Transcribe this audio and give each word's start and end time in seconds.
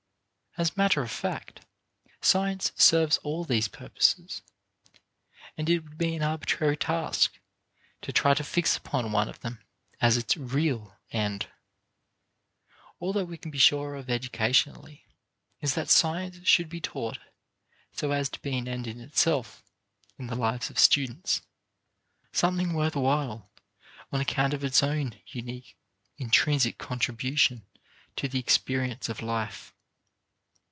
As 0.57 0.75
matter 0.75 1.01
of 1.01 1.09
fact, 1.09 1.61
science 2.19 2.73
serves 2.75 3.19
all 3.19 3.45
these 3.45 3.69
purposes, 3.69 4.41
and 5.57 5.69
it 5.69 5.79
would 5.79 5.97
be 5.97 6.13
an 6.13 6.21
arbitrary 6.23 6.75
task 6.75 7.39
to 8.01 8.11
try 8.11 8.33
to 8.33 8.43
fix 8.43 8.75
upon 8.75 9.13
one 9.13 9.29
of 9.29 9.39
them 9.39 9.61
as 10.01 10.17
its 10.17 10.35
"real" 10.35 10.97
end. 11.11 11.47
All 12.99 13.13
that 13.13 13.27
we 13.27 13.37
can 13.37 13.49
be 13.49 13.59
sure 13.59 13.95
of 13.95 14.09
educationally 14.09 15.05
is 15.61 15.73
that 15.75 15.89
science 15.89 16.45
should 16.45 16.67
be 16.67 16.81
taught 16.81 17.17
so 17.93 18.11
as 18.11 18.27
to 18.27 18.41
be 18.41 18.57
an 18.57 18.67
end 18.67 18.87
in 18.87 18.99
itself 18.99 19.63
in 20.19 20.27
the 20.27 20.35
lives 20.35 20.69
of 20.69 20.77
students 20.77 21.43
something 22.33 22.73
worth 22.73 22.97
while 22.97 23.49
on 24.11 24.19
account 24.19 24.53
of 24.53 24.65
its 24.65 24.83
own 24.83 25.15
unique 25.27 25.77
intrinsic 26.17 26.77
contribution 26.77 27.65
to 28.17 28.27
the 28.27 28.37
experience 28.39 29.07
of 29.07 29.21
life. 29.21 29.73